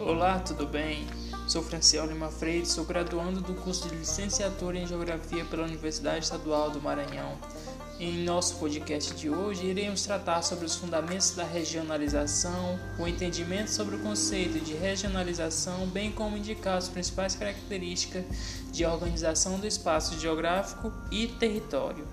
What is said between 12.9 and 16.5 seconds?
o entendimento sobre o conceito de regionalização, bem como